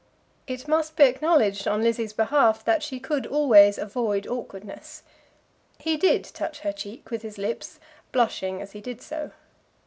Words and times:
It 0.47 0.67
must 0.67 0.95
be 0.95 1.03
acknowledged 1.03 1.67
on 1.67 1.83
Lizzie's 1.83 2.11
behalf, 2.11 2.65
that 2.65 2.81
she 2.81 2.99
could 2.99 3.27
always 3.27 3.77
avoid 3.77 4.25
awkwardness. 4.25 5.03
He 5.77 5.95
did 5.95 6.23
touch 6.23 6.61
her 6.61 6.71
cheek 6.73 7.11
with 7.11 7.21
his 7.21 7.37
lips, 7.37 7.79
blushing 8.11 8.63
as 8.63 8.71
he 8.71 8.81
did 8.81 8.99
so. 9.03 9.29